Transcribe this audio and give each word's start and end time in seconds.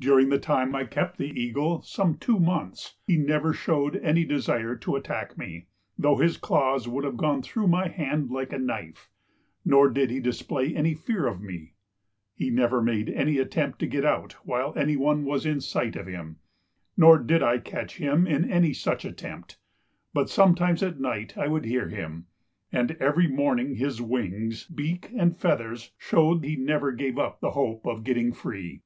During 0.00 0.30
the 0.30 0.38
time 0.38 0.74
I 0.74 0.86
kept 0.86 1.18
the 1.18 1.38
eagle, 1.38 1.82
some 1.82 2.16
two 2.16 2.38
months, 2.40 2.96
he 3.06 3.18
never 3.18 3.52
showed 3.52 3.94
any 3.96 4.24
desire 4.24 4.74
to 4.76 4.96
attack 4.96 5.36
me, 5.36 5.66
though 5.98 6.16
his 6.16 6.38
claws 6.38 6.88
would 6.88 7.04
have 7.04 7.18
gone 7.18 7.42
through 7.42 7.66
my 7.68 7.88
hand 7.88 8.30
like 8.30 8.54
a 8.54 8.58
knife, 8.58 9.10
nor 9.62 9.90
did 9.90 10.10
he 10.10 10.18
display 10.18 10.74
any 10.74 10.94
fear 10.94 11.26
of 11.26 11.42
me. 11.42 11.74
He 12.34 12.48
never 12.48 12.80
made 12.80 13.10
any 13.10 13.36
attempt 13.36 13.80
to 13.80 13.86
get 13.86 14.02
out 14.02 14.32
while 14.46 14.72
anyone 14.78 15.26
was 15.26 15.44
in 15.44 15.60
sight 15.60 15.94
of 15.94 16.06
him, 16.06 16.38
nor 16.96 17.18
did 17.18 17.42
I 17.42 17.58
catch 17.58 17.98
him 17.98 18.26
in 18.26 18.50
any 18.50 18.72
such 18.72 19.04
attempt, 19.04 19.58
but 20.14 20.30
sometimes 20.30 20.82
at 20.82 20.98
night 21.00 21.36
I 21.36 21.48
would 21.48 21.66
hear 21.66 21.90
him, 21.90 22.28
and 22.72 22.92
every 22.92 23.28
morning 23.28 23.74
his 23.74 24.00
wings, 24.00 24.64
beak 24.64 25.10
and 25.14 25.36
feathers 25.36 25.90
showed 25.98 26.44
he 26.46 26.56
never 26.56 26.92
gave 26.92 27.18
up 27.18 27.40
the 27.40 27.50
hope 27.50 27.86
of 27.86 28.04
getting 28.04 28.32
free. 28.32 28.80